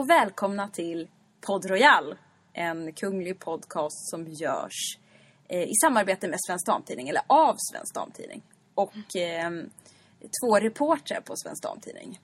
[0.00, 1.08] Och välkomna till
[1.40, 2.14] Podd Royal,
[2.52, 4.98] en kunglig podcast som görs
[5.48, 8.42] eh, i samarbete med Svensk Damtidning, eller av Svensk Damtidning.
[8.74, 9.50] Och eh,
[10.42, 12.20] två reportrar på Svensk Damtidning.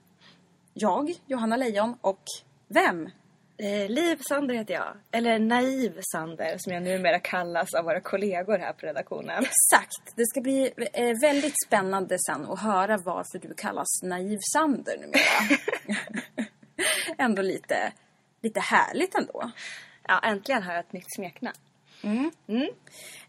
[0.73, 2.23] Jag, Johanna Lejon, och
[2.67, 3.09] vem?
[3.57, 4.97] Eh, Liv Sander heter jag.
[5.11, 9.43] Eller Naiv Sander som jag numera kallas av våra kollegor här på redaktionen.
[9.43, 10.15] Exakt!
[10.15, 16.47] Det ska bli eh, väldigt spännande sen att höra varför du kallas Naiv Sander numera.
[17.17, 17.93] ändå lite,
[18.41, 19.51] lite härligt ändå.
[20.07, 21.57] Ja, äntligen har jag ett nytt smeknamn.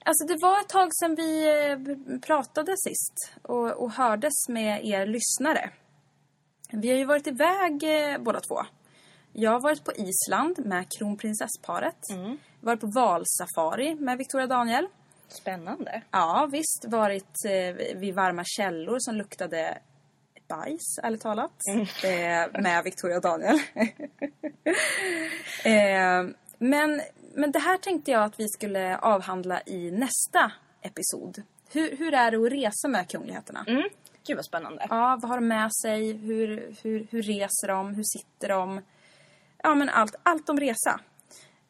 [0.04, 5.06] Alltså det var ett tag sedan vi eh, pratade sist och, och hördes med er
[5.06, 5.70] lyssnare.
[6.72, 8.62] Vi har ju varit iväg eh, båda två.
[9.32, 11.98] Jag har varit på Island med kronprinsessparet.
[12.60, 14.86] Varit på valsafari med Victoria Daniel.
[15.28, 16.02] Spännande.
[16.10, 16.84] Ja, visst.
[16.88, 19.78] Varit eh, vid varma källor som luktade
[20.48, 21.52] bajs, ärligt talat.
[22.04, 23.60] Eh, med Victoria och Daniel.
[25.64, 27.00] eh, men,
[27.34, 31.42] men det här tänkte jag att vi skulle avhandla i nästa episod.
[31.72, 33.64] Hur, hur är det att resa med kungligheterna?
[33.66, 33.88] Mm.
[34.26, 34.86] Gud vad spännande.
[34.90, 36.12] Ja, vad har de med sig?
[36.12, 37.94] Hur, hur, hur reser de?
[37.94, 38.80] Hur sitter de?
[39.62, 41.00] Ja, men allt, allt om resa.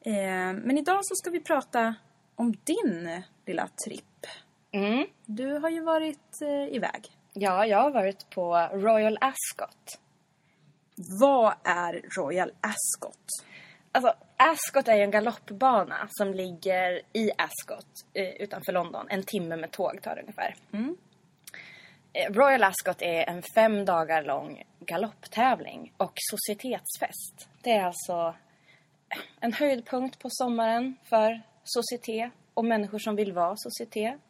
[0.01, 1.95] Eh, men idag så ska vi prata
[2.35, 4.27] om din lilla tripp.
[4.73, 5.07] Mm.
[5.25, 7.18] Du har ju varit eh, iväg.
[7.41, 9.99] Ja, jag har varit på Royal Ascot.
[11.21, 13.27] Vad är Royal Ascot?
[13.93, 19.07] Alltså, Ascot är ju en galoppbana som ligger i Ascot eh, utanför London.
[19.09, 20.55] En timme med tåg tar det ungefär.
[22.13, 27.49] Eh, Royal Ascot är en fem dagar lång galopptävling och societetsfest.
[27.63, 28.35] Det är alltså
[29.41, 34.21] en höjdpunkt på sommaren för societet och människor som vill vara societet.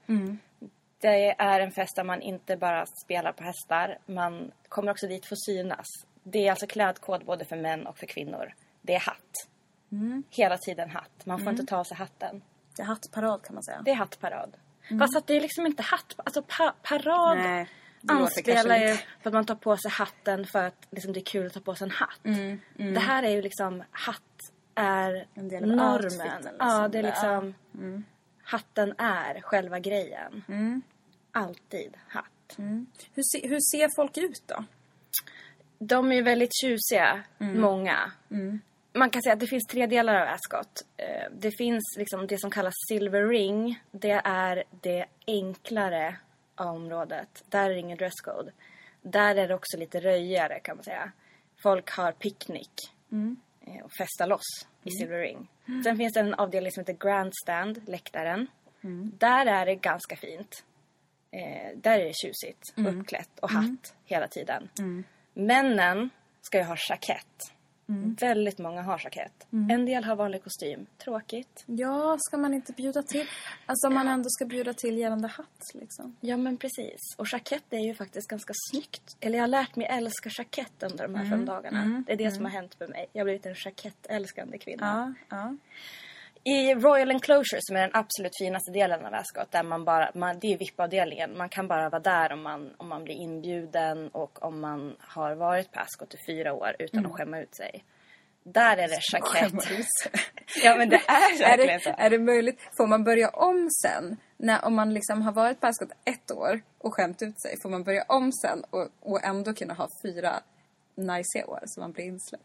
[1.00, 5.26] Det är en fest där man inte bara spelar på hästar, man kommer också dit
[5.26, 5.86] för att synas.
[6.22, 8.54] Det är alltså klädkod både för män och för kvinnor.
[8.82, 9.48] Det är hatt.
[10.30, 11.26] Hela tiden hatt.
[11.26, 12.42] Man får inte ta av sig hatten.
[12.76, 13.82] Det är hattparad kan man säga.
[13.84, 14.56] Det är hattparad.
[14.98, 16.14] Fast att det är liksom inte hatt...
[16.16, 17.68] Alltså pa, parad Nej,
[18.08, 21.46] anspelar ju för att man tar på sig hatten för att liksom, det är kul
[21.46, 22.20] att ta på sig en hatt.
[22.76, 23.84] Det här är ju liksom...
[23.90, 24.22] Hatt
[24.74, 25.92] är Mm, En del av normen.
[26.04, 26.56] outfiten, liksom.
[26.58, 27.54] Ja, det är liksom...
[28.50, 30.44] Hatten är själva grejen.
[30.48, 30.82] Mm.
[31.32, 32.54] Alltid hatt.
[33.14, 34.64] Hur, se, hur ser folk ut då?
[35.78, 37.60] De är ju väldigt tjusiga, Mm.
[37.60, 38.12] många.
[38.92, 40.82] Man kan säga att det finns tre delar av Ascot.
[40.96, 43.82] Eh, Det finns liksom det som kallas Silver Ring.
[43.90, 46.16] Det är det enklare
[46.54, 47.44] området.
[47.48, 48.52] Där är det ingen dresscode.
[49.02, 51.12] Där är det också lite röjigare kan man säga.
[51.62, 52.72] Folk har picknick
[53.66, 55.48] eh, och festar loss i Silver Ring.
[55.84, 58.46] Sen finns det en avdelning som heter Grandstand, läktaren.
[59.18, 60.64] Där är det ganska fint.
[61.30, 64.68] Eh, där är det tjusigt, uppklätt och hatt hela tiden.
[65.34, 66.10] Männen
[66.40, 67.52] ska ju ha jackett.
[68.20, 69.46] Väldigt många har jackett.
[69.70, 70.86] En del har vanlig kostym.
[70.98, 71.64] Tråkigt.
[71.66, 73.26] Ja, ska man inte bjuda till?
[73.66, 76.16] Alltså om man ändå ska bjuda till gällande hatt liksom.
[76.20, 77.00] Ja men precis.
[77.16, 79.16] Och jackett är ju faktiskt ganska snyggt.
[79.20, 82.02] Eller jag har lärt mig älska jackett under de här fem dagarna.
[82.06, 83.06] Det är det som har hänt med mig.
[83.12, 85.14] Jag har blivit en jackettälskande kvinna.
[85.28, 85.56] Ja, ja.
[86.44, 90.38] I Royal Enclosure som är den absolut finaste delen av Ascot, där man bara, man,
[90.38, 91.36] det är VIP-avdelningen.
[91.36, 95.34] Man kan bara vara där om man, om man blir inbjuden och om man har
[95.34, 97.84] varit på Ascot i fyra år utan att skämma ut sig.
[98.42, 99.52] Där är det jackett.
[100.64, 101.94] ja men det är är, verkligen det, så.
[101.98, 102.60] är det möjligt?
[102.76, 104.16] Får man börja om sen?
[104.36, 107.70] När, om man liksom har varit på Ascot ett år och skämt ut sig, får
[107.70, 110.40] man börja om sen och, och ändå kunna ha fyra
[110.94, 112.44] nice år så man blir insläppt?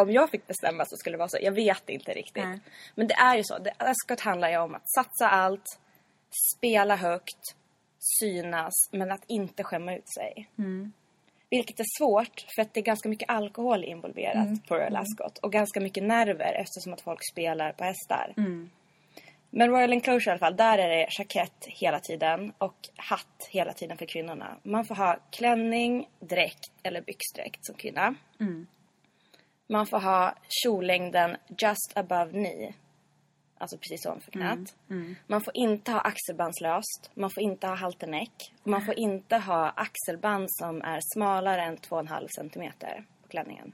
[0.00, 1.38] Om jag fick bestämma så skulle det vara så.
[1.42, 2.44] Jag vet inte riktigt.
[2.44, 2.60] Nej.
[2.94, 3.58] Men det är ju så.
[3.58, 5.78] Det, Ascot handlar ju om att satsa allt,
[6.56, 7.56] spela högt,
[8.20, 10.48] synas, men att inte skämma ut sig.
[11.50, 15.52] Vilket är svårt för att det är ganska mycket alkohol involverat på Royal Ascot och
[15.52, 18.32] ganska mycket nerver eftersom att folk spelar på hästar.
[19.50, 23.72] Men Royal Enclosure i alla fall, där är det jackett hela tiden och hatt hela
[23.72, 24.56] tiden för kvinnorna.
[24.62, 28.14] Man får ha klänning, dräkt eller byxdräkt som kvinna.
[29.70, 32.74] Man får ha kjollängden just above knee.
[33.58, 34.76] Alltså precis ovanför knät.
[35.26, 37.10] Man får inte ha axelbandslöst.
[37.14, 38.54] Man får inte ha halterneck.
[38.64, 43.72] Man får inte ha axelband som är smalare än 2,5 centimeter på klänningen.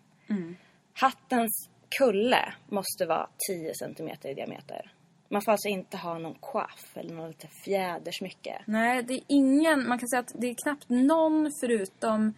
[0.94, 1.68] Hattens
[1.98, 4.92] kulle måste vara 10 centimeter i diameter.
[5.28, 8.62] Man får alltså inte ha någon coiff eller något lite fjädersmycke.
[8.64, 9.88] Nej, det är ingen...
[9.88, 12.34] Man kan säga att det är knappt någon förutom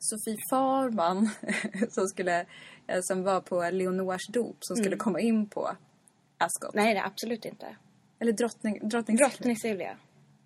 [0.00, 1.30] Sofie Farman
[1.90, 2.40] som, skulle,
[2.86, 5.70] eh, som var på Leonors dop som skulle komma in på
[6.38, 6.74] Ascot.
[6.74, 7.76] Nej, det absolut inte.
[8.20, 9.96] Eller drottning, drottning, Drottning Silvia.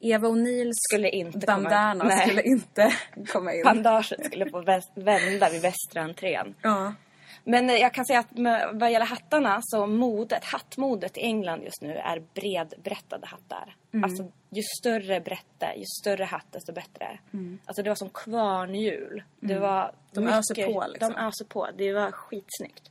[0.01, 2.27] Eva O'Neills Skulle inte komma- bandana Nej.
[2.27, 2.93] skulle inte
[3.29, 3.63] komma in.
[3.65, 4.61] Bandaget skulle få
[4.95, 6.55] vända vid västra entrén.
[6.63, 6.95] Ja.
[7.45, 11.63] Men eh, jag kan säga att med, vad gäller hattarna så modet, hattmodet i England
[11.63, 13.77] just nu är bredbrättade hattar.
[14.05, 17.19] Alltså ju större brätte, ju större hatt desto bättre.
[17.67, 19.23] Alltså det var som kvarnhjul.
[19.41, 21.13] Det var De öser på, liksom.
[21.13, 21.69] De öser på.
[21.77, 22.91] Det var skitsnyggt.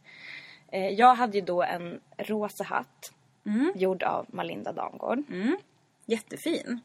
[0.72, 3.14] Eh, jag hade ju då en rosa hatt.
[3.76, 5.20] Gjord av Malinda Damgård.
[6.06, 6.80] Jättefin.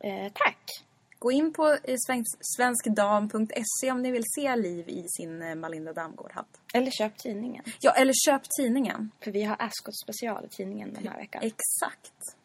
[0.00, 0.84] Eh, tack!
[1.22, 5.92] Gå in på eh, svensk, svenskdam.se om ni vill se Liv i sin eh, Malinda
[5.92, 6.60] Damgård-hatt.
[6.74, 7.64] Eller köp tidningen.
[7.80, 9.10] Ja, eller köp tidningen.
[9.20, 11.42] För vi har Ascot special i tidningen den här veckan.
[11.44, 12.36] Exakt.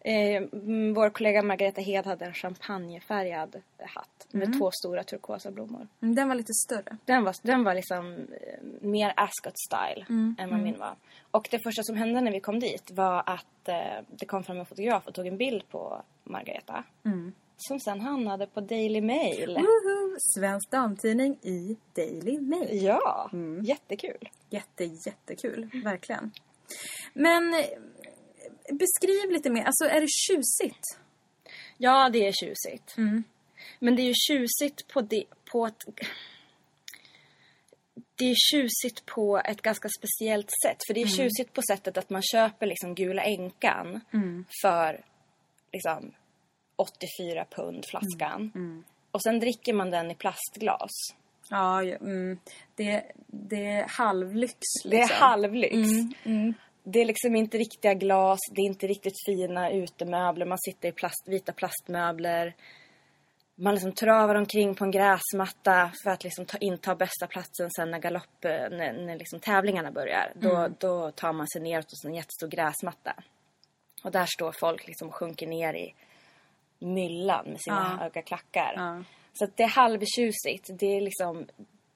[0.00, 5.88] Eh, mm, vår kollega Margareta Hed hade en champagnefärgad hatt med två stora turkosa blommor.
[6.02, 6.96] Mm, Den var lite större.
[7.04, 10.04] Den var, den var liksom eh, mer Ascot-style
[10.38, 10.94] än vad min var.
[11.30, 14.58] Och det första som hände när vi kom dit var att eh, det kom fram
[14.58, 16.84] en fotograf och tog en bild på Margareta.
[17.68, 19.54] Som sen hamnade på Daily Mail.
[19.54, 20.16] Woho!
[20.18, 22.82] Svensk damtidning i Daily Mail.
[22.84, 23.30] Ja,
[23.64, 24.28] jättekul.
[24.50, 25.70] Jätte, jättekul.
[25.84, 26.32] Verkligen.
[27.12, 27.66] Men eh,
[28.72, 29.64] beskriv lite mer.
[29.64, 30.84] Alltså, är det tjusigt?
[31.78, 32.94] Ja, det är tjusigt.
[33.78, 35.84] Men det är ju tjusigt på, det, på ett...
[38.14, 40.76] Det är tjusigt på ett ganska speciellt sätt.
[40.86, 44.00] För det är tjusigt på sättet att man köper liksom gula änkan
[44.62, 45.04] för
[45.72, 46.12] liksom
[46.80, 48.52] 84 pund flaskan.
[49.10, 50.90] Och sen dricker man den i plastglas.
[51.50, 52.38] Ja, mm.
[52.74, 54.54] det, det är halvlyx.
[54.84, 54.90] Liksom.
[54.90, 55.88] Det är halvlyx.
[56.82, 60.46] Det är liksom inte riktiga glas, det är inte riktigt fina utemöbler.
[60.46, 62.54] Man sitter i plast, vita plastmöbler.
[63.54, 67.90] Man liksom travar omkring på en gräsmatta för att liksom ta, inta bästa platsen sen
[67.90, 70.32] när galopp, när, när liksom tävlingarna börjar.
[70.34, 73.14] Då, då tar man sig neråt hos en jättestor gräsmatta.
[74.04, 75.94] Och där står folk liksom och sjunker ner i
[76.80, 78.04] myllan med sina Ja.
[78.04, 78.72] höga klackar.
[78.76, 79.04] Ja.
[79.32, 80.70] Så det är halvtjusigt.
[80.78, 81.46] Det är liksom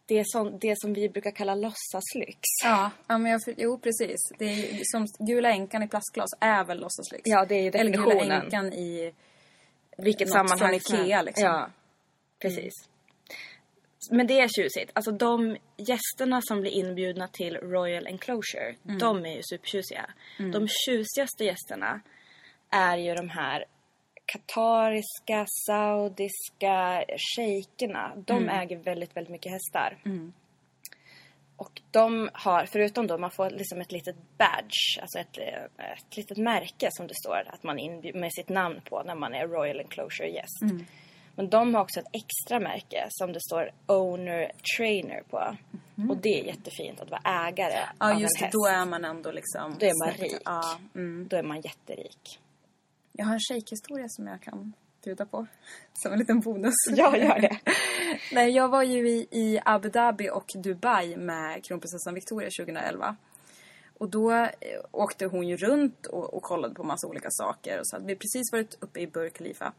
[0.07, 2.39] det, är sån, det som vi brukar kalla låtsaslyx.
[2.65, 4.21] Ja, ja men jag, jo precis.
[4.39, 7.23] Det är, som gula änkan i plastglas är väl låtsaslyx?
[7.25, 8.43] Ja, det är ju Eller gula definitionen.
[8.43, 9.13] änkan i...
[9.99, 11.45] Vilket Något sammanhang från som- Ikea, liksom.
[11.45, 11.71] Ja,
[12.43, 12.73] precis.
[14.11, 14.91] Men det är tjusigt.
[14.93, 20.11] Alltså de gästerna som blir inbjudna till Royal Enclosure, de är ju supertjusiga.
[20.39, 22.01] De tjusigaste gästerna
[22.71, 23.65] är ju de här
[24.27, 27.05] katariska, saudiska
[27.37, 28.13] shejkerna.
[28.17, 29.97] De äger väldigt, väldigt mycket hästar.
[31.57, 35.39] Och de har, förutom då, man får liksom ett litet badge, alltså ett,
[35.79, 39.35] ett litet märke som det står att man inbjud, med sitt namn på när man
[39.35, 40.63] är Royal Enclosure gäst.
[41.37, 45.57] Men de har också ett extra märke som det står Owner Trainer på.
[46.11, 48.45] Och det är jättefint att vara ägare av Ja, en just det.
[48.45, 48.53] häst.
[48.53, 49.77] Då är man ändå liksom...
[49.81, 50.43] Då är man rik.
[50.45, 51.29] Ja, mm.
[51.29, 52.41] Då är man jätterik.
[53.17, 54.73] Jag har en shejkhistoria som jag kan
[55.05, 55.47] bjuda på.
[55.93, 56.75] Som en liten bonus.
[56.97, 57.59] Ja, gör det.
[58.33, 63.17] Nej, jag var ju i, i Abu Dhabi och Dubai med kronprinsessan Victoria 2011.
[63.99, 64.49] Och då eh,
[64.91, 67.81] åkte hon ju runt och, och kollade på massa olika saker.
[67.81, 69.73] Och så hade vi precis varit uppe i Burj Khalifa.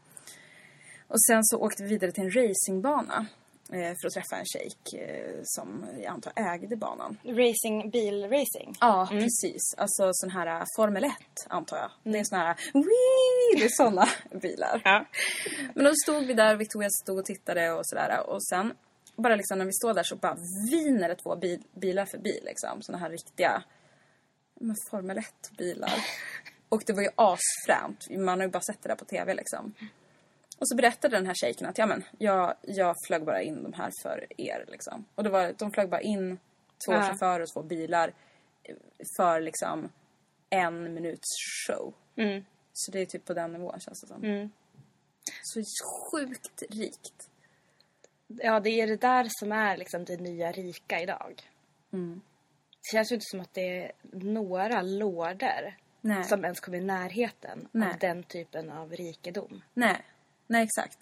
[1.08, 3.26] Och sen så åkte vi vidare till en racingbana.
[3.72, 7.18] Eh, för att träffa en shejk eh, som jag antar ägde banan.
[7.24, 8.74] Racing, bilracing.
[8.80, 9.74] Ja, precis.
[9.76, 11.12] Alltså sån här äh, Formel 1
[11.48, 12.12] antar jag.
[12.12, 13.60] Det är sån här, Wii!
[13.60, 14.08] det är såna
[14.40, 14.82] bilar.
[14.84, 15.06] Ja.
[15.74, 18.30] Men då stod vi där, Victoria stod och tittade och sådär.
[18.30, 18.74] Och sen,
[19.16, 20.36] bara liksom när vi står där så bara
[20.70, 22.82] viner det två bil, bilar förbi liksom.
[22.82, 23.62] Såna här riktiga,
[24.60, 25.92] men Formel 1-bilar.
[26.68, 28.10] Och det var ju asfränt.
[28.10, 29.74] Man har ju bara sett det där på TV liksom.
[30.58, 33.72] Och så berättade den här shejken att ja men, jag, jag flög bara in de
[33.72, 35.04] här för er liksom.
[35.14, 36.38] Och det var, de flög bara in
[36.86, 37.02] två Ja.
[37.02, 38.12] chaufförer och två bilar
[39.16, 39.88] för liksom
[40.50, 41.28] en minuts
[41.66, 41.94] show.
[42.16, 42.44] Mm.
[42.72, 44.24] Så det är typ på den nivån känns det som.
[44.24, 44.50] Mm.
[45.42, 45.62] Så
[46.10, 47.28] sjukt rikt.
[48.26, 51.50] Ja, det är det där som är liksom det nya rika idag.
[51.92, 52.20] Mm.
[52.82, 56.24] Det känns ju inte som att det är några lorder Nej.
[56.24, 57.88] som ens kommer i närheten Nej.
[57.88, 59.62] av den typen av rikedom.
[59.74, 60.04] Nej.
[60.46, 60.98] Nej, exakt.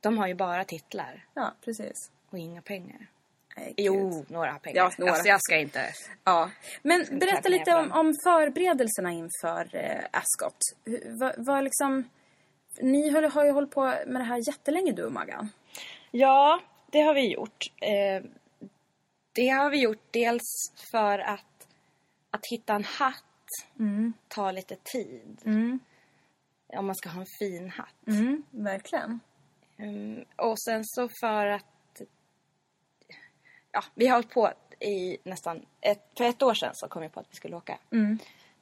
[0.00, 2.10] De har ju bara titlar Ja, precis.
[2.30, 3.06] och inga pengar.
[3.56, 3.74] Nej.
[3.76, 4.76] Jo, några har pengar.
[4.76, 5.12] Ja, några.
[5.12, 5.92] Alltså, jag ska inte...
[6.24, 6.50] Ja.
[6.82, 10.56] Men inte berätta lite om, om förberedelserna inför eh, Ascot.
[10.84, 12.04] Hur- Vad vad liksom...
[12.82, 15.48] Ni höll, har ju hållit på med det här jättelänge du och Maggan.
[16.10, 17.64] Ja, det har vi gjort.
[17.80, 18.30] Eh,
[19.32, 20.42] det har vi gjort dels
[20.90, 21.66] för att,
[22.30, 23.22] att hitta en hatt
[24.28, 25.40] tar lite tid.
[26.68, 28.06] Om man ska ha en fin hatt.
[28.06, 29.20] Mm, verkligen.
[29.78, 32.00] Mm, och sen så för att...
[33.72, 35.66] Ja, vi har hållit på i nästan...
[35.80, 37.78] Ett, för ett år sedan så kom vi på att vi skulle åka.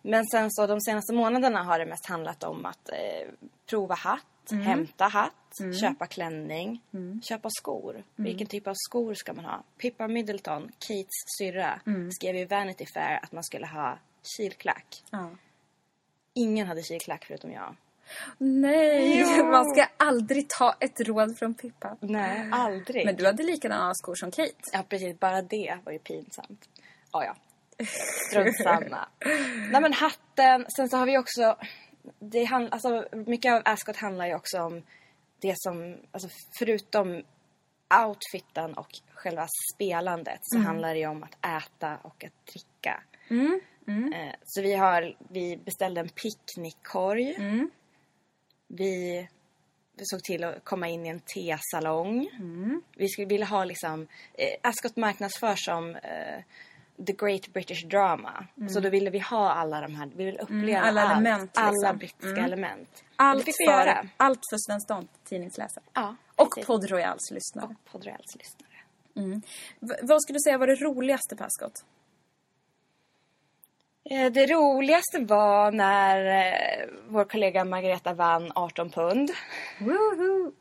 [0.03, 3.29] Men sen så de senaste månaderna har det mest handlat om att eh,
[3.67, 5.33] prova hatt, hämta hatt,
[5.81, 6.81] köpa klänning,
[7.23, 8.05] köpa skor.
[8.17, 9.63] Vilken typ av skor ska man ha?
[9.79, 11.81] Pippa Middleton, Kates syrra,
[12.13, 13.99] skrev i Vanity Fair att man skulle ha
[14.37, 15.05] kilklack.
[15.11, 15.31] Ja.
[16.35, 17.77] Ingen hade kilklack förutom jag.
[18.39, 19.45] Nej, Jo.
[19.51, 21.97] man ska aldrig ta ett råd från Pippa.
[22.01, 23.07] Nej, aldrig.
[23.07, 24.53] Men du hade likadana skor som Kate.
[24.73, 25.21] Ja, precis.
[25.21, 26.69] Bara det var ju pinsamt.
[27.13, 27.37] Ja, ja.
[28.29, 29.09] Strunt samma.
[29.71, 30.67] Nej, men hatten.
[30.77, 31.57] Sen så har vi också...
[32.19, 34.83] Det hand, alltså, mycket av Ascot handlar ju också om
[35.41, 35.97] det som...
[36.13, 37.23] Alltså, förutom
[38.07, 43.03] outfiten och själva spelandet så handlar det ju om att äta och att dricka.
[44.13, 47.35] Eh, så vi, har, vi beställde en picknickkorg.
[48.69, 49.29] Vi,
[49.97, 52.29] vi såg till att komma in i en tesalong.
[52.97, 54.07] Vi skulle vilja ha liksom...
[54.35, 56.43] Eh, Ascot marknadsförs som eh,
[57.07, 58.47] the great British drama.
[58.71, 60.11] Så då ville vi ha alla de här...
[60.17, 61.65] Vi ville uppleva alla allt, element, liksom.
[61.65, 63.05] Alla brittiska element.
[63.17, 64.09] Allt det fick vi för, göra.
[64.17, 65.85] allt för Svensk Damtidningsläsare.
[65.95, 66.59] Ja, Och.
[66.67, 67.67] Podd Royals lyssnare.
[67.67, 68.71] och Podd Royals lyssnare.
[69.81, 71.85] V- vad skulle du säga var det roligaste på Ascot?
[74.11, 79.31] Eh, Det roligaste var när eh, vår kollega Margareta vann 18 pund.
[79.79, 80.53] Woohoo!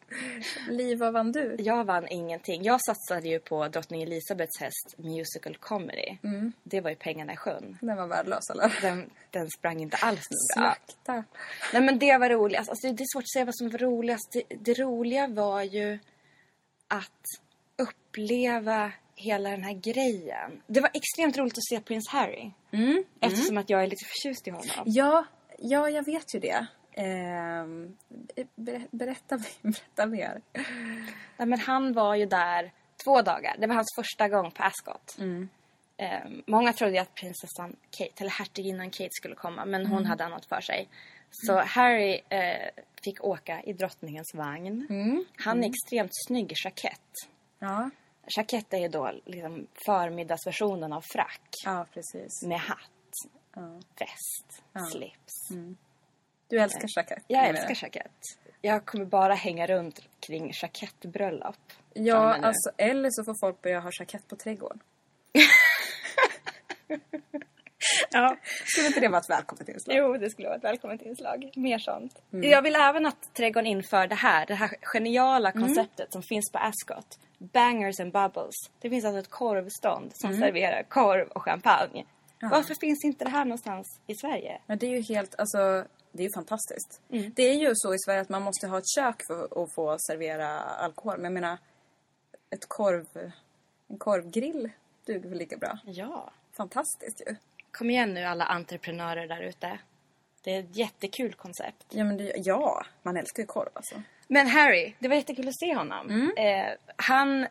[0.70, 1.56] Liv, vad vann du?
[1.60, 2.64] Jag vann ingenting.
[2.64, 6.18] Jag satsade ju på drottning Elisabeths häst Musical Comedy.
[6.64, 7.78] Det var ju pengarna i sjön.
[7.82, 8.78] Den var värdelös eller?
[8.82, 10.76] Den, den sprang inte alls noga.
[10.76, 11.24] Slakta.
[11.74, 12.70] Nej men det var roligast.
[12.70, 14.32] Alltså, det är svårt att säga vad som var roligast.
[14.34, 16.00] Det, det roliga var ju
[16.88, 17.22] att
[17.78, 18.92] uppleva
[19.24, 20.62] hela den här grejen.
[20.68, 22.52] Det var extremt roligt att se prins Harry.
[23.20, 24.84] Eftersom att jag är lite förtjust i honom.
[24.86, 25.26] Ja,
[25.58, 26.66] ja, jag vet ju det.
[26.96, 27.98] Ehm,
[28.56, 30.42] ber, berätta, berätta mer.
[31.38, 32.72] Nej, men han var ju där
[33.06, 33.56] två dagar.
[33.60, 35.16] Det var hans första gång på Ascot.
[35.98, 40.46] Eh, många trodde att prinsessan Kate, eller hertiginnan Kate skulle komma, men hon hade annat
[40.46, 40.88] för sig.
[41.32, 42.70] Så Harry eh,
[43.04, 44.88] fick åka i drottningens vagn.
[45.36, 47.12] Han är extremt snygg i jackett.
[47.60, 47.90] Ja,
[48.38, 51.50] Jackett är då liksom förmiddagsversionen av frack.
[51.66, 52.44] ja precis.
[52.44, 52.80] Med hatt,
[53.56, 53.80] Ja.
[54.00, 55.34] väst, slips.
[56.48, 57.24] Du älskar jackett?
[57.28, 58.12] Jag menar älskar jackett.
[58.62, 61.56] Jag kommer bara hänga runt kring jackettbröllop.
[61.94, 64.80] Ja, alltså, eller så får folk börja ha jackett på trädgården.
[68.12, 68.38] Ja.
[68.66, 69.98] Skulle inte det vara ett välkommet inslag?
[69.98, 71.52] Jo, det skulle vara ett välkommet inslag.
[71.56, 72.22] Mer sånt.
[72.30, 76.58] Jag vill även att Trädgården inför det här, det här geniala konceptet som finns på
[76.58, 77.20] Ascot.
[77.38, 78.56] Bangers and bubbles.
[78.82, 82.06] Det finns alltså ett korvstånd som serverar korv och champagne.
[82.42, 84.62] Varför finns inte det här någonstans i Sverige?
[84.68, 87.02] Ja, det är ju helt, alltså, det är ju fantastiskt.
[87.36, 89.98] Det är ju så i Sverige att man måste ha ett kök för att få
[90.00, 91.16] servera alkohol.
[91.18, 91.58] Men jag menar,
[92.50, 93.32] ett korv,
[93.88, 94.70] en korvgrill
[95.06, 95.80] duger väl lika bra.
[95.86, 96.32] Ja.
[96.58, 97.36] Fantastiskt ju.
[97.74, 99.80] Kom igen nu alla entreprenörer där ute.
[100.44, 101.86] Det är ett jättekul koncept.
[101.90, 104.02] Ja, men det, ja, man älskar ju korv alltså.
[104.28, 106.34] Men Harry, det var jättekul att se honom.
[106.38, 107.48] Eh, han...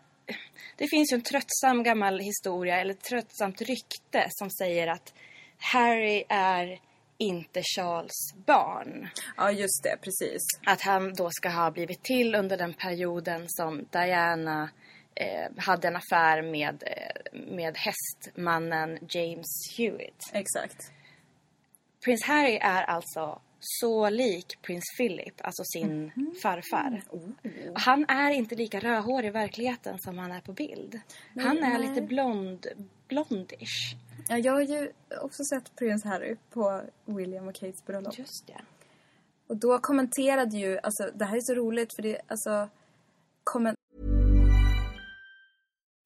[0.77, 5.15] Det finns ju en tröttsam gammal historia, eller tröttsamt rykte som säger att
[5.59, 6.81] Harry är
[7.19, 9.09] inte Charles barn.
[9.37, 10.43] Ja, just det, precis.
[10.67, 14.71] Att han då ska ha blivit till under den perioden som Diana
[15.15, 20.31] eh, hade en affär med, eh, med hästmannen James Hewitt.
[20.33, 20.93] Exakt.
[22.05, 26.11] Prins Harry är alltså så lik prins Philip, alltså sin
[26.43, 27.03] farfar.
[27.09, 31.01] Och han är inte lika rödhårig i verkligheten som han är på bild.
[31.35, 31.89] han är nej.
[31.89, 32.67] lite blond,
[33.09, 33.97] blondish.
[34.29, 38.19] Ja, jag har ju också sett prins Harry på William och Kates bröllop.
[38.19, 38.61] Just det.
[39.47, 42.69] Och då kommenterade ju, alltså det här är så roligt för det, alltså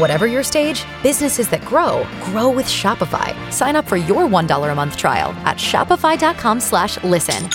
[0.00, 3.34] Whatever your stage, businesses that grow, grow with Shopify.
[3.50, 7.48] Sign up for your $1 a month trial at shopify.com slash listen.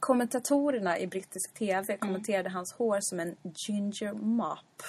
[0.00, 4.82] Kommentatorerna i brittisk TV kommenterade hans hår som en ginger mop.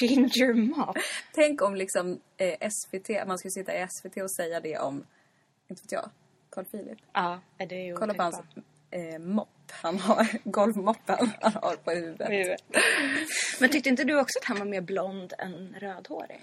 [0.00, 0.96] Ginger mop.
[1.34, 5.04] Tänk om liksom eh, SVT, man skulle sitta i SVT och säga det om,
[5.68, 6.10] inte vet jag,
[6.50, 6.98] Carl Philip.
[7.12, 8.40] Ja, det är ju Kolla på hans
[8.90, 12.60] eh, mopp han har, golvmoppen han har på huvudet.
[13.60, 16.40] Men tyckte inte du också att han var mer blond än rödhårig?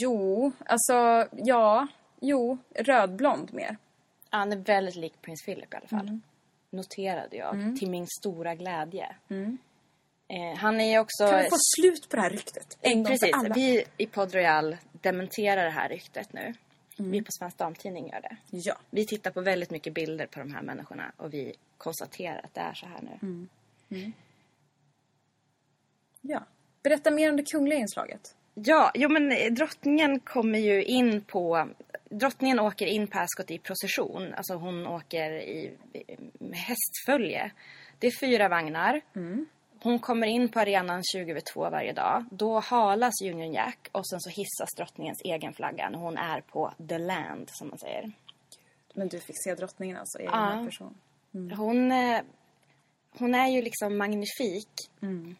[0.00, 1.86] Jo, alltså ja,
[2.20, 3.76] jo, rödblond mer.
[4.30, 6.20] Han är väldigt lik prins Philip i alla fall.
[6.70, 9.16] Noterade jag, till min stora glädje.
[10.32, 11.28] Eh, han är också...
[11.28, 12.78] Kan vi få slut på det här ryktet?
[12.80, 16.54] En gång Precis, vi i Podd Royal dementerar det här ryktet nu.
[17.10, 18.36] Vi på Svensk Damtidning gör det.
[18.50, 18.76] Ja.
[18.90, 22.60] Vi tittar på väldigt mycket bilder på de här människorna och vi konstaterar att det
[22.60, 23.18] är så här nu.
[26.20, 26.44] ja.
[26.82, 28.34] Berätta mer om det kungliga inslaget.
[28.54, 31.68] Ja, jo men eh, drottningen kommer ju in på...
[32.10, 34.34] Drottningen åker in på Ascot i procession.
[34.34, 35.72] Alltså hon åker i,
[36.38, 37.50] med hästfölje.
[37.98, 39.00] Det är fyra vagnar.
[39.82, 42.24] Hon kommer in på arenan 20 över 2 varje dag.
[42.30, 46.72] Då halas Union Jack och sen så hissas drottningens egen flagga när hon är på
[46.88, 48.12] the land, som man säger.
[48.94, 50.62] Men du fick se drottningen alltså, egen Ja.
[50.66, 50.94] person.
[51.56, 52.20] Hon, eh,
[53.18, 54.68] hon är ju liksom magnifik.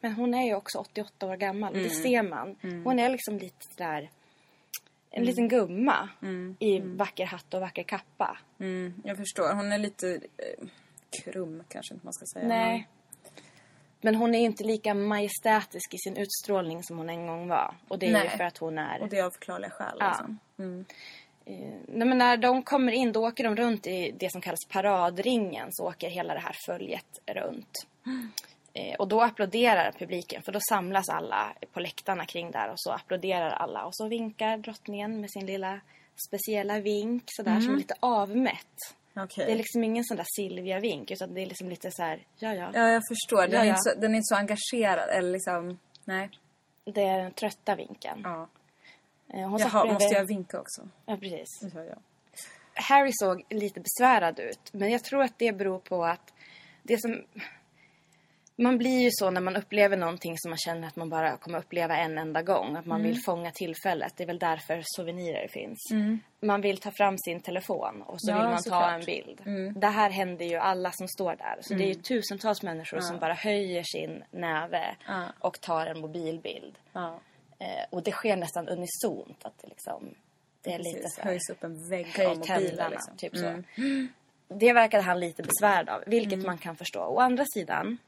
[0.00, 1.72] Men hon är ju också 88 år gammal.
[1.74, 2.56] Det ser man.
[2.84, 4.10] Hon är liksom lite där
[5.10, 6.08] en liten gumma
[6.58, 8.38] i vacker hatt och vacker kappa.
[8.60, 9.54] Mm, jag förstår.
[9.54, 10.66] Hon är lite eh,
[11.22, 12.48] krum kanske inte man ska säga.
[12.48, 12.72] Nej.
[12.78, 13.01] Men
[14.02, 17.74] hon är inte lika majestätisk i sin utstrålning som hon en gång var.
[17.88, 18.22] Och det är Nej.
[18.24, 19.02] ju för att hon är...
[19.02, 19.96] Och det är av förklarliga skäl.
[20.00, 20.08] Ja.
[20.08, 20.84] Liksom.
[21.44, 21.54] Eh,
[21.88, 25.68] nej, men när de kommer in då åker de runt i det som kallas paradringen.
[25.70, 27.86] Så åker hela det här följet runt.
[28.74, 32.90] Eh, och då applåderar publiken för då samlas alla på läktarna kring där och så
[32.90, 33.84] applåderar alla.
[33.84, 35.80] Och så vinkar drottningen med sin lilla
[36.28, 38.96] speciella vink sådär som är lite avmätt.
[39.16, 39.46] Okej.
[39.46, 42.54] Det är liksom ingen sån där Silvia-vink utan det är liksom lite så här, ja
[42.54, 42.70] ja.
[42.74, 43.42] Ja, jag förstår.
[43.42, 43.70] Den, Ja, Är ja.
[43.70, 45.08] inte så, den är inte så engagerad.
[45.10, 45.78] Eller liksom...
[46.04, 46.30] Nej.
[46.84, 48.20] Det är den trötta vinken.
[48.24, 48.48] Ja.
[49.34, 50.88] Eh, Hon Jaha, bredvid- måste jag vinka också?
[51.06, 51.48] Ja, precis.
[51.74, 51.94] Ja, ja.
[52.74, 54.60] Harry såg lite besvärad ut.
[54.72, 56.32] Men jag tror att det beror på att
[56.82, 57.24] det som...
[58.56, 61.58] Man blir ju så när man upplever någonting som man känner att man bara kommer
[61.58, 62.76] uppleva en enda gång.
[62.76, 64.12] Att man vill fånga tillfället.
[64.16, 65.78] Det är väl därför souvenirer finns.
[66.40, 68.92] Man vill ta fram sin telefon och så Ja, vill man ta såklart.
[68.94, 69.40] en bild.
[69.80, 71.56] Det här händer ju alla som står där.
[71.60, 75.22] Så det är ju tusentals människor som bara höjer sin näve Ja.
[75.38, 76.78] och tar en mobilbild.
[76.92, 77.20] ja.
[77.58, 79.44] Eh, och det sker nästan unisont.
[79.44, 80.14] Att det liksom...
[80.62, 81.14] Det är lite Precis.
[81.14, 82.90] så här, Höjs upp en vägg av mobiler.
[82.90, 83.16] Liksom.
[83.16, 83.62] typ så.
[84.48, 86.46] Det verkade han lite besvärd av, vilket Mm.
[86.46, 87.00] man kan förstå.
[87.00, 87.98] Å andra sidan,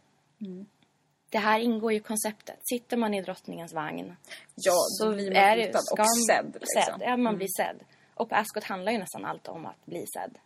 [1.31, 2.59] det här ingår ju i konceptet.
[2.63, 4.17] Sitter man i drottningens vagn
[4.55, 6.55] Ja, då blir man fotad och man- sedd.
[6.61, 6.83] Liksom.
[6.83, 7.01] sedd.
[7.01, 7.81] Ja, man blir sedd.
[8.15, 10.39] Och på Ascot handlar ju nästan allt om att bli sedd.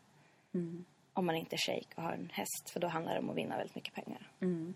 [0.54, 0.84] Mm.
[1.12, 3.37] Om man inte är shejk och har en häst, för då handlar det om att
[3.37, 4.30] vinna väldigt mycket pengar.
[4.40, 4.74] Mm.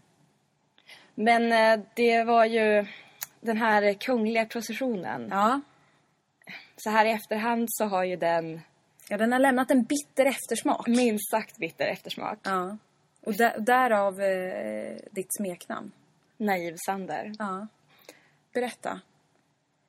[1.15, 2.87] Men eh, det var ju
[3.41, 5.29] den här kungliga processionen.
[5.31, 5.61] Ja.
[6.77, 8.61] Så här i efterhand så har ju den
[9.09, 10.87] ja, den har lämnat en bitter eftersmak.
[10.87, 12.39] minst sagt bitter eftersmak.
[12.43, 12.77] Ja.
[13.25, 15.93] Och där, därav eh, ditt smeknamn.
[16.37, 17.33] Naiv Sander.
[17.39, 17.67] Ja.
[18.53, 19.01] Berätta.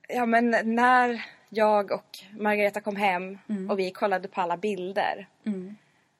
[0.08, 3.38] Ja, men när jag och Margareta kom hem
[3.70, 5.28] och vi kollade på alla bilder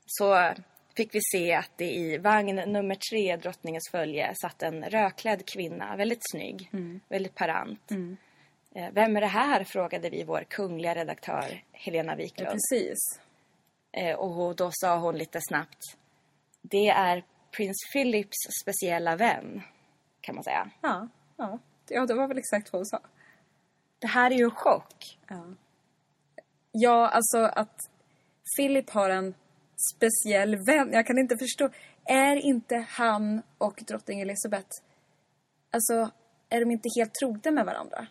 [0.06, 0.52] så
[0.98, 5.96] fick vi se att det i vagn nummer tre, drottningens följe, satt en rödklädd kvinna,
[5.96, 6.70] väldigt snygg,
[7.10, 7.92] väldigt parant.
[8.76, 9.64] Eh, Vem är det här?
[9.64, 12.52] frågade vi vår kungliga redaktör Helena Ja, Wiklund.
[12.52, 12.98] precis.
[13.92, 15.98] Eh, Och då sa hon lite snabbt,
[16.64, 19.62] det är prins Philips speciella vän,
[20.22, 20.70] kan man säga.
[20.82, 21.08] Ja.
[21.38, 21.60] Ja.
[21.90, 23.00] ja, det var väl exakt vad hon sa.
[24.00, 25.20] Det här är ju en chock.
[25.28, 25.46] Ja.
[26.72, 27.78] ja, alltså att
[28.58, 29.34] Philip har en
[29.96, 30.90] speciell vän.
[30.92, 31.70] Jag kan inte förstå.
[32.06, 34.70] Är inte han och drottning Elizabeth,
[35.72, 36.12] alltså
[36.50, 38.08] är de inte helt trogna med varandra?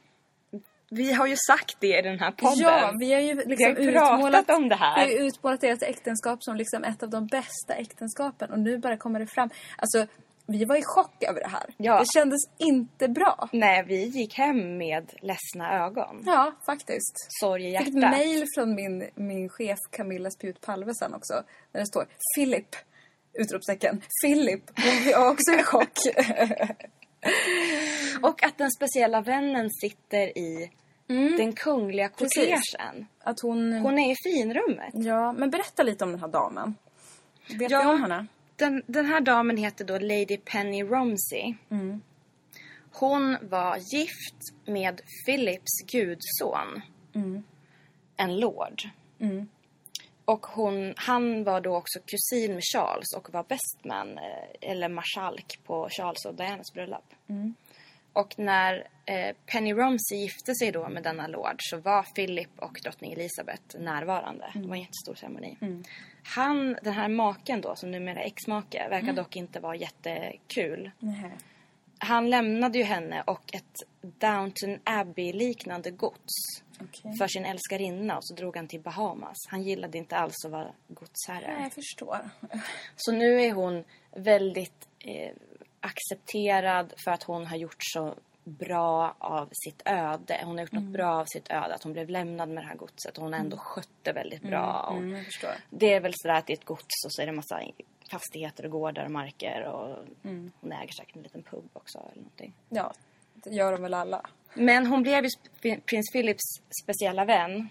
[0.94, 2.58] Vi har ju sagt det i den här podden.
[2.58, 5.06] Ja, vi har ju liksom Vi har ju pratat utmålat, om det här.
[5.06, 8.78] Vi har ju utmålat deras äktenskap som liksom ett av de bästa äktenskapen och nu
[8.78, 9.50] bara kommer det fram.
[9.76, 10.06] Alltså,
[10.46, 11.74] vi var i chock över det här.
[11.76, 11.98] Ja.
[11.98, 13.48] Det kändes inte bra.
[13.52, 16.22] Nej, vi gick hem med ledsna ögon.
[16.26, 17.14] Ja, faktiskt.
[17.40, 18.18] Sorg i Jag fick ett hjärtat.
[18.18, 21.34] mail från min, min chef Camilla Spjut Palve sen också.
[21.72, 22.76] Där det står Filip!
[23.34, 24.02] Utropstecken.
[24.24, 24.62] Filip!
[24.76, 25.98] Hon var också i chock.
[28.22, 30.70] Och att den speciella vännen sitter i
[31.06, 32.16] den kungliga Mm.
[32.16, 33.06] Kortegen.
[33.20, 33.72] Att hon...
[33.72, 34.90] Hon är i finrummet.
[34.94, 36.74] Ja, men berätta lite om den här damen.
[37.58, 37.82] Vet Ja.
[37.82, 38.26] du om henne?
[38.56, 41.54] Den, den här damen heter då Lady Penny Romsey.
[41.70, 42.00] Mm.
[42.92, 46.82] Hon var gift med Philips gudson.
[47.14, 47.42] Mm.
[48.16, 48.82] En lord.
[50.24, 55.58] Och hon, han var då också kusin med Charles och var bestman, eh, eller marskalk
[55.64, 57.04] på Charles och Dianas bröllop.
[57.28, 57.54] Mm.
[58.12, 58.88] Och när
[59.46, 64.50] Penny Romsey gifte sig då med denna lord så var Philip och drottning Elizabeth närvarande.
[64.54, 65.56] Det var en jättestor ceremoni.
[66.24, 70.90] Han, den här maken då, som numera är exmake, verkar dock inte vara jättekul.
[70.98, 71.30] Nej.
[71.98, 77.16] Han lämnade ju henne och ett Downton Abbey-liknande gods Okej.
[77.18, 79.36] för sin älskarinna och så drog han till Bahamas.
[79.48, 81.54] Han gillade inte alls att vara godsherre.
[81.58, 82.18] Ja, jag förstår.
[82.96, 83.84] Så nu är hon
[84.16, 85.32] väldigt eh,
[85.80, 90.40] accepterad för att hon har gjort så bra av sitt öde.
[90.44, 91.74] Hon har gjort något bra av sitt öde.
[91.74, 94.86] Att hon blev lämnad med det här godset och hon ändå skötte väldigt bra.
[94.90, 95.50] Och Mm, jag förstår.
[95.70, 97.60] Det är väl sådär att det är ett gods och så är det massa
[98.10, 102.52] fastigheter och gårdar och marker och hon äger säkert en liten pub också eller någonting.
[102.68, 102.92] Ja,
[103.34, 104.26] det gör de väl alla.
[104.54, 105.30] Men hon blev ju
[105.80, 106.42] prins Philips
[106.82, 107.68] speciella vän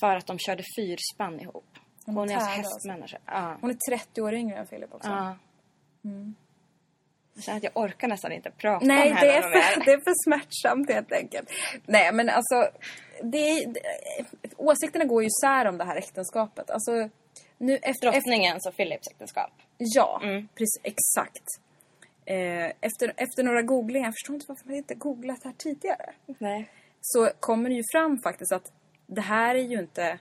[0.00, 1.64] för att de körde fyrspann ihop.
[2.06, 3.18] Hon, är alltså hästmänniska.
[3.24, 3.56] Ja.
[3.60, 5.08] Hon är 30 år yngre än Filip också.
[5.08, 5.36] Ja.
[7.42, 9.84] Känner att jag orkar nästan inte prata Nej, om det henne är, något för, mer.
[9.84, 11.48] det är för smärtsamt helt enkelt.
[11.86, 12.68] Nej, men alltså...
[13.22, 13.80] Det, det,
[14.56, 16.70] åsikterna går ju isär om det här äktenskapet.
[16.70, 16.92] Alltså,
[17.58, 19.50] nu efter, Drottningens och Philips äktenskap.
[19.78, 20.48] Ja, Mm.
[20.54, 20.80] precis.
[20.82, 21.44] Exakt.
[22.24, 26.14] Eh, efter, efter några googlingar, jag förstår inte varför man inte googlat det här tidigare.
[26.38, 26.70] Nej.
[27.00, 28.72] Så kommer det ju fram faktiskt att
[29.06, 30.18] det här är ju inte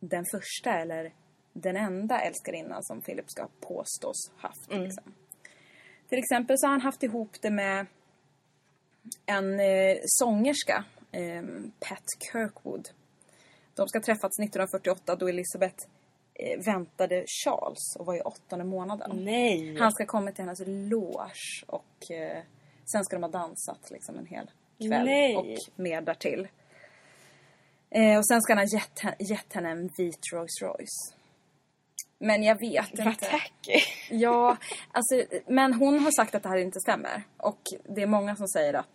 [0.00, 1.12] den första eller
[1.52, 4.70] den enda älskarinnan som Philip ska påstås haft.
[4.72, 5.14] Liksom.
[6.08, 7.86] Till exempel så har han haft ihop det med
[9.26, 11.42] en eh, sångerska, eh,
[11.80, 12.88] Pat Kirkwood.
[13.74, 15.86] De ska träffats 1948 då Elizabeth
[16.34, 19.24] eh, väntade Charles och var i åttonde månaden.
[19.24, 19.76] Nej.
[19.78, 22.42] Han ska komma till hennes loge och eh,
[22.92, 25.36] sen ska de ha dansat liksom en hel kväll Nej.
[25.36, 26.48] och mer därtill.
[27.90, 31.17] Eh, och sen ska han ha gett, gett henne en vit Rolls Royce.
[32.18, 33.26] Men jag vet Vad inte.
[33.26, 33.80] tacky.
[34.10, 34.56] Ja,
[34.92, 37.22] alltså, men hon har sagt att det här inte stämmer.
[37.36, 38.94] Och det är många som säger att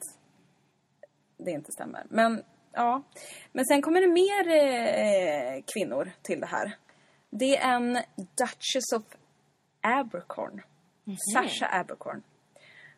[1.37, 2.05] det inte stämmer.
[2.09, 3.03] Men ja,
[3.51, 6.75] men sen kommer det mer eh, kvinnor till det här.
[7.29, 9.03] Det är en Duchess of
[9.81, 10.61] Abercorn.
[11.33, 12.21] Sasha Abercorn.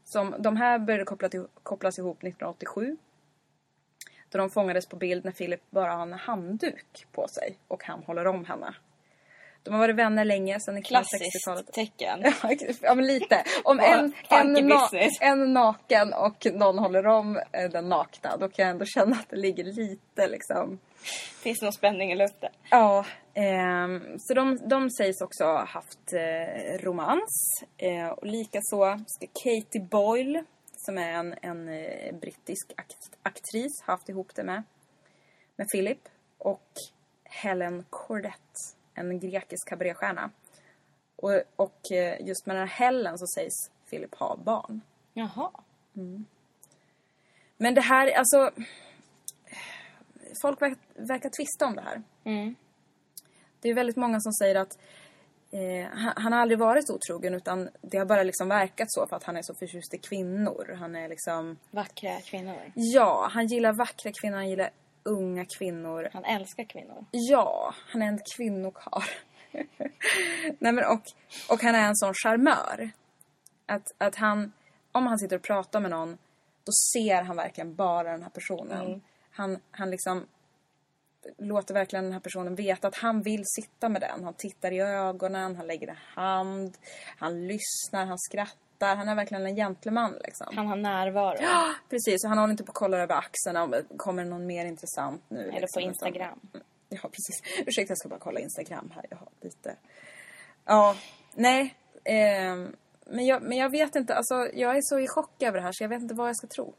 [0.04, 2.98] Som, de här började koppla till, kopplas ihop 1987.
[4.30, 8.04] Då de fångades på bild när Philip bara har en handduk på sig och han
[8.04, 8.76] håller om henne.
[9.66, 11.38] De har varit vänner länge, sedan 1960-talet.
[11.46, 12.24] Klassiskt tecken.
[12.82, 13.44] Ja, men lite.
[13.64, 18.66] Om en, en, na en naken och någon håller om eh, den nakna, då kan
[18.66, 20.80] jag ändå känna att det ligger lite liksom...
[21.44, 22.50] Finns någon spänning i luften?
[22.70, 27.64] Ja, ehm, så de, de sägs också ha haft eh, romans.
[27.78, 30.44] Eh, och likaså ska Katie Boyle,
[30.78, 34.64] som är en, en eh, brittisk akt, aktris, haft ihop det med,
[35.56, 36.02] med Philip.
[36.38, 36.72] Och
[37.24, 40.32] Helen Cordet, en grekisk kabaréstjärna.
[41.16, 44.82] Och, och eh, just med den här Helen så sägs Philip ha barn.
[45.14, 45.52] Jaha.
[47.58, 48.52] Men det här, alltså...
[50.42, 52.02] Folk verkar, verkar tvista om det här.
[52.24, 52.56] Mm.
[53.60, 54.78] Det är väldigt många som säger att
[55.52, 59.16] eh, han, han har aldrig varit otrogen utan det har bara liksom verkat så för
[59.16, 60.76] att han är så förtjust i kvinnor.
[60.80, 61.58] Han är liksom...
[61.72, 62.72] Vackra kvinnor.
[62.76, 64.70] Ja, han gillar vackra kvinnor, han gillar
[65.06, 66.10] unga kvinnor.
[66.14, 67.06] Han älskar kvinnor.
[67.12, 69.04] Ja, han är en kvinnokarl.
[70.60, 71.02] Nej men och,
[71.50, 72.90] och han är en sån charmör.
[73.66, 74.52] Att, att han,
[74.92, 76.18] om han sitter och pratar med någon,
[76.64, 79.02] då ser han verkligen bara den här personen.
[79.32, 80.26] Han, han liksom
[81.38, 84.24] låter verkligen den här personen veta att han vill sitta med den.
[84.24, 86.78] Han tittar i ögonen, han lägger en hand,
[87.18, 88.65] han lyssnar, han skrattar.
[88.80, 90.48] Han är verkligen en gentleman liksom.
[90.56, 91.38] Han har närvaro.
[91.90, 94.66] Precis, och han håller inte på att kolla över axeln om kommer det någon mer
[94.66, 95.40] intressant nu.
[95.42, 96.40] Eller liksom, på utan- Instagram.
[96.90, 97.42] Ja, precis.
[97.68, 99.06] Ursäkta, jag ska bara kolla Instagram här.
[99.10, 99.76] Jag har lite...
[100.66, 100.96] Ja,
[101.36, 101.76] nej.
[102.04, 105.64] ehm, men, jag, men jag vet inte, alltså jag är så i chock över det
[105.64, 106.74] här så jag vet inte vad jag ska tro.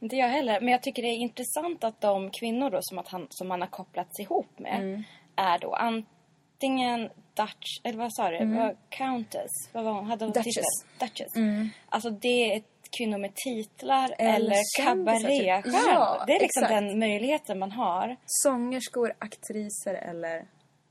[0.00, 0.60] Inte jag heller.
[0.60, 3.60] Men jag tycker det är intressant att de kvinnor då som, att han, som han
[3.60, 5.02] har kopplats ihop med Mm.
[5.36, 5.74] är då
[6.66, 8.56] drottningen Dutch, eller vad sa du?
[8.56, 10.06] Vad- Countess, vad var hon?
[10.06, 10.42] Hade hon Mm.
[10.42, 10.54] Duchess.
[10.98, 11.08] titel?
[11.08, 11.72] Duchess.
[11.88, 12.62] Alltså det är
[12.98, 15.28] kvinnor med titlar Eller eller, kändisar, typ.
[15.28, 15.92] kabaréstjärnor.
[15.94, 16.68] Ja, det är liksom exakt.
[16.80, 18.16] den möjligheten man har.
[18.26, 20.44] Sångerskor, aktriser eller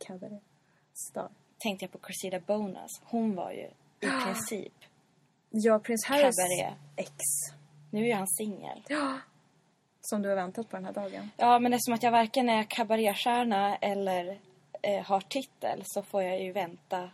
[0.07, 1.29] kabaréstar.
[1.60, 2.91] Tänkte jag på Cressida Bonas.
[3.03, 3.65] Hon var ju
[3.99, 4.73] i princip,
[5.49, 6.77] Ja, prins Harrys Cabaret.
[6.95, 7.12] ex.
[7.91, 8.84] nu är han singel.
[10.01, 11.31] Som du har väntat på den här dagen.
[11.38, 14.39] Ja, men eftersom att jag varken är kabaréstjärna eller
[14.82, 17.10] eh, har titel så får jag ju vänta.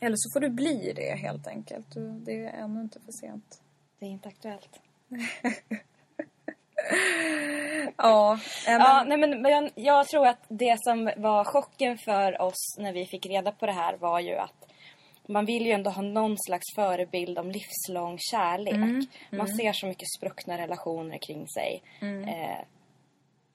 [0.00, 1.86] Eller så får du bli det helt enkelt.
[2.24, 3.62] Det är ännu inte för sent.
[3.98, 4.80] Det är inte aktuellt.
[7.96, 12.76] Ja, men, Ja, nej men jag, jag tror att det som var chocken för oss
[12.78, 14.72] när vi fick reda på det här var ju att
[15.28, 19.08] man vill ju ändå ha någon slags förebild om livslång kärlek.
[19.30, 21.82] Man ser så mycket spruckna relationer kring sig.
[22.00, 22.64] Eh,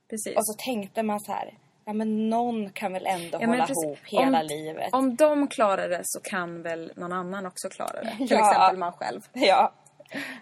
[0.10, 0.38] precis.
[0.38, 1.54] och så tänkte man så här,
[1.88, 3.84] ja men någon kan väl ändå Ja, hålla precis.
[3.84, 4.94] ihop hela om, livet.
[4.94, 8.16] Om de klarar det så kan väl någon annan också klara det.
[8.18, 8.50] Till Ja.
[8.52, 9.22] exempel man själv.
[9.34, 9.74] Ja,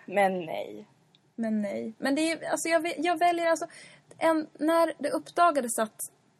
[0.05, 0.87] men nej.
[1.35, 1.93] Men nej.
[1.97, 3.65] Men det är, alltså jag, jag väljer alltså...
[4.17, 5.95] En, när det uppdagades att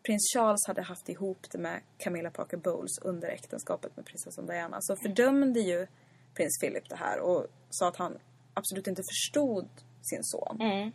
[0.06, 4.78] prins Charles hade haft ihop det med Camilla Parker Bowles under äktenskapet med prinsessan Diana
[4.82, 5.88] så fördömde ju
[6.36, 8.18] prins Philip det här och sa att han
[8.54, 9.70] absolut inte förstod
[10.02, 10.62] sin son.
[10.62, 10.92] Mm.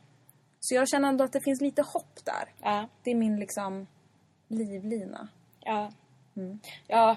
[0.61, 2.53] Så jag känner ändå att det finns lite hopp där.
[2.63, 3.87] Ja, Det är min liksom
[4.51, 5.29] livlina.
[5.61, 5.93] ja.
[6.37, 6.59] Mm.
[6.87, 7.17] Ja,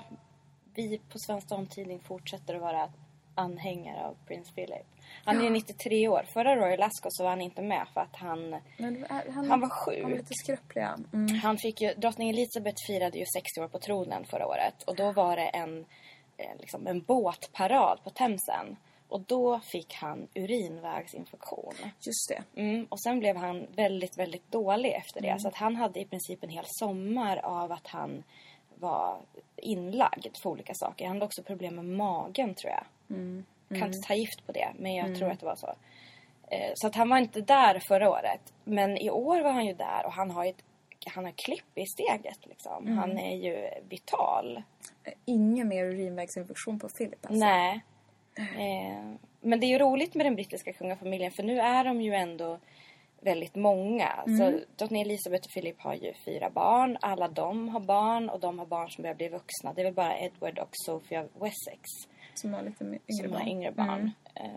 [0.76, 2.90] vi på Svensk Damtidning fortsätter att vara
[3.36, 4.86] anhängare av prins Philip.
[5.26, 6.26] Han är ju 93 år.
[6.34, 9.70] Förra Royal Ascot så var han inte med för att han, är- han, han var
[9.70, 10.02] sjuk.
[10.02, 10.82] Han var lite skröplig.
[10.84, 10.96] ja.
[11.14, 11.36] Mm.
[11.40, 15.12] Han fick ju, drottning Elizabeth firade ju 60 år på tronen förra året och då
[15.12, 15.86] var det en,
[16.38, 18.76] eh, liksom en båtparad på Themsen.
[19.08, 21.74] Och då fick han urinvägsinfektion.
[21.82, 22.62] Just det.
[22.62, 25.28] Mm, och sen blev han väldigt, väldigt dålig efter det.
[25.40, 28.24] Så att han hade i princip en hel sommar av att han
[28.76, 29.18] var
[29.58, 31.06] inlagd för olika saker.
[31.08, 32.84] Han hade också problem med magen tror jag.
[33.80, 35.74] Kan inte ta gift på det, men jag tror att det var så.
[36.48, 38.54] Eh, Så att han var inte där förra året.
[38.64, 40.64] Men i år var han ju där och han har ju ett,
[41.06, 42.98] han har klipp i steget liksom.
[42.98, 44.64] Han är ju vital.
[45.26, 47.46] Ingen mer urinvägsinfektion på Philip alltså.
[47.46, 47.84] Nej.
[48.38, 52.14] Eh, men det är ju roligt med den brittiska kungafamiljen för nu är de ju
[52.14, 52.60] ändå
[53.22, 54.24] väldigt många.
[54.40, 56.98] Så drottning Elizabeth och Philip har ju fyra barn.
[57.02, 59.74] Alla de har barn och de har barn som börjar bli vuxna.
[59.74, 61.82] Det är väl bara Edward och Sophia Wessex
[62.34, 63.42] Som har lite yngre som barn.
[63.42, 64.12] har yngre barn.
[64.36, 64.52] Eh,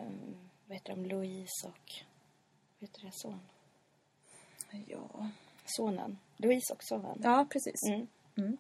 [0.66, 1.06] vad heter de?
[1.06, 1.92] Louise och...
[2.78, 3.12] Vad heter det?
[3.12, 3.40] Son?
[4.86, 5.28] Ja.
[5.64, 6.18] Sonen.
[6.36, 7.20] Louise och sonen.
[7.22, 7.88] ja, precis.
[8.36, 8.56] Mm.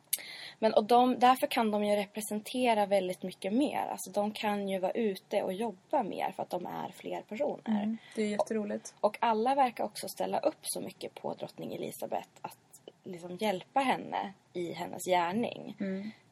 [0.58, 3.86] Men och de, därför kan de ju representera väldigt mycket mer.
[3.90, 7.82] Alltså de kan ju vara ute och jobba mer för att de är fler personer.
[7.82, 7.98] Mm.
[8.14, 8.94] Det är jätteroligt.
[9.00, 14.32] Och alla verkar också ställa upp så mycket på drottning Elizabeth att liksom hjälpa henne
[14.52, 15.76] i hennes gärning.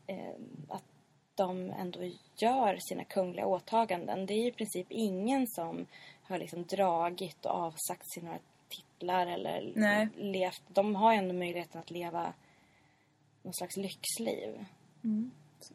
[0.06, 0.34] Eh,
[0.68, 0.84] att
[1.34, 2.00] de ändå
[2.36, 4.26] gör sina kungliga åtaganden.
[4.26, 5.86] Det är ju i princip ingen som
[6.22, 10.08] har liksom dragit och avsagt sig några titlar eller Nej.
[10.16, 10.62] levt.
[10.68, 12.32] De har ändå möjligheten att leva
[13.44, 14.64] någon slags lyxliv.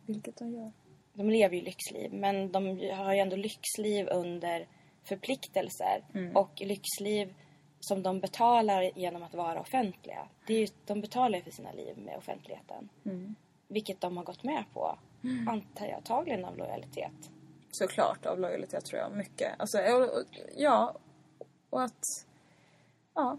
[0.06, 0.72] Vilket de gör.
[1.14, 4.68] De lever ju lyxliv men de har ju ändå lyxliv under
[5.04, 6.04] förpliktelser
[6.36, 7.34] och lyxliv
[7.80, 10.28] som de betalar genom att vara offentliga.
[10.48, 12.90] Det är ju, de betalar ju för sina liv med offentligheten.
[13.68, 14.98] Vilket de har gått med på.
[15.48, 17.32] Antar jag, antagligen av lojalitet.
[17.72, 19.12] Såklart av lojalitet tror jag.
[19.18, 19.60] Mycket.
[19.60, 19.78] Alltså,
[20.58, 20.96] ja.
[21.70, 22.04] Och att...
[23.14, 23.38] Ja.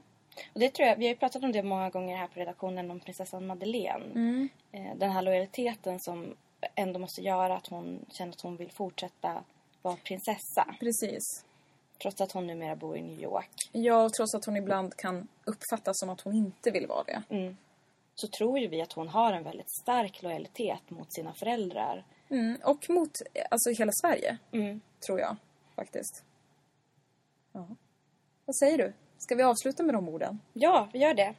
[0.52, 2.90] Och det tror jag, vi har ju pratat om det många gånger här på redaktionen
[2.90, 4.48] om prinsessan Madeleine.
[4.72, 6.34] Eh, Den här lojaliteten som
[6.74, 9.44] ändå måste göra att hon känner att hon vill fortsätta
[9.82, 10.74] vara prinsessa.
[10.80, 11.44] Precis.
[12.02, 13.50] Trots att hon numera bor i New York.
[13.72, 17.22] Ja, och trots att hon ibland kan uppfattas som att hon inte vill vara det.
[18.14, 22.04] Så tror ju vi att hon har en väldigt stark lojalitet mot sina föräldrar.
[22.28, 22.58] Mm.
[22.64, 23.10] Och mot
[23.50, 24.80] alltså, hela Sverige, Mm.
[25.06, 25.36] tror jag
[25.76, 26.24] faktiskt.
[27.52, 27.66] Ja.
[28.44, 28.92] Vad säger du?
[29.20, 30.40] Ska vi avsluta med de orden?
[30.52, 31.34] Ja, vi gör det.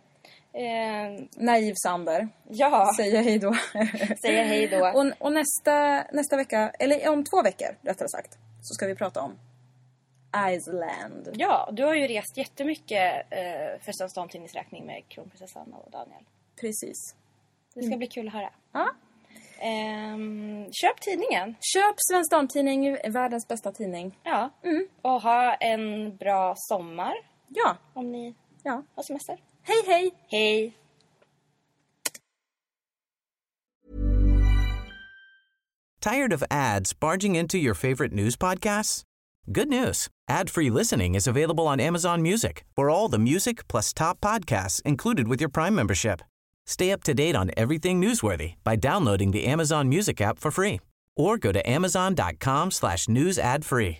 [0.53, 3.55] Eh, Naiv Sander ja, säger hej då.
[4.21, 4.99] säger hej då.
[4.99, 9.21] och och nästa, nästa vecka, eller om två veckor rättare sagt, så ska vi prata
[9.21, 9.39] om
[10.49, 11.29] Iceland.
[11.33, 16.23] Ja, du har ju rest jättemycket eh, för Svensk Damtidnings räkning med kronprinsessan och Daniel.
[16.61, 17.15] Precis.
[17.73, 18.49] Det ska bli kul att höra.
[18.71, 18.89] Ja.
[19.59, 21.55] Ehm, köp tidningen.
[21.59, 24.19] Köp Svensk Damtidning, världens bästa tidning.
[24.23, 24.49] Ja.
[25.01, 28.83] Och ha en bra sommar Ja, om ni ja.
[28.95, 29.35] har semester.
[29.61, 30.11] Hej hej!
[30.27, 30.73] Hej!
[36.01, 39.03] Tired of ads barging into your favorite news podcasts?
[39.51, 40.07] Good news.
[40.29, 45.27] Ad-free listening is available on Amazon Music for all the music plus top podcasts included
[45.27, 46.21] with your Prime membership.
[46.65, 50.79] Stay up to date on everything newsworthy by downloading the Amazon Music app for free
[51.15, 53.99] or go to amazon.com slash news ad free.